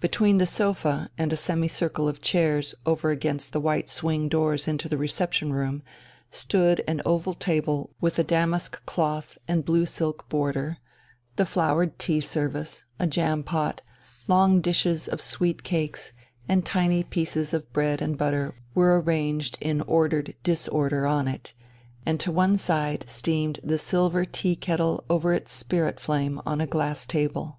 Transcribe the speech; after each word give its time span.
Between 0.00 0.38
the 0.38 0.46
sofa 0.46 1.10
and 1.18 1.30
a 1.30 1.36
semicircle 1.36 2.08
of 2.08 2.22
chairs 2.22 2.74
over 2.86 3.10
against 3.10 3.52
the 3.52 3.60
white 3.60 3.90
swing 3.90 4.26
doors 4.26 4.66
into 4.66 4.88
the 4.88 4.96
reception 4.96 5.52
room 5.52 5.82
stood 6.30 6.82
an 6.88 7.02
oval 7.04 7.34
table 7.34 7.90
with 8.00 8.18
a 8.18 8.24
damask 8.24 8.82
cloth 8.86 9.36
and 9.46 9.66
blue 9.66 9.84
silk 9.84 10.30
border; 10.30 10.78
the 11.36 11.44
flowered 11.44 11.98
tea 11.98 12.20
service, 12.22 12.86
a 12.98 13.06
jam 13.06 13.42
pot, 13.42 13.82
long 14.26 14.62
dishes 14.62 15.08
of 15.08 15.20
sweet 15.20 15.62
cakes, 15.62 16.14
and 16.48 16.64
tiny 16.64 17.02
pieces 17.02 17.52
of 17.52 17.70
bread 17.74 18.00
and 18.00 18.16
butter 18.16 18.54
were 18.74 18.98
arranged 19.02 19.58
in 19.60 19.82
ordered 19.82 20.34
disorder 20.42 21.04
on 21.06 21.28
it, 21.28 21.52
and 22.06 22.18
to 22.18 22.32
one 22.32 22.56
side 22.56 23.04
steamed 23.06 23.60
the 23.62 23.76
silver 23.78 24.24
tea 24.24 24.56
kettle 24.56 25.04
over 25.10 25.34
its 25.34 25.52
spirit 25.52 26.00
flame 26.00 26.40
on 26.46 26.62
a 26.62 26.66
glass 26.66 27.04
table. 27.04 27.58